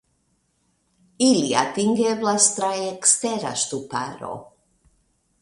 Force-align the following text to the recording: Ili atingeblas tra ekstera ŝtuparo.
Ili 1.25 1.49
atingeblas 1.63 2.49
tra 2.57 2.71
ekstera 2.87 3.53
ŝtuparo. 3.67 4.33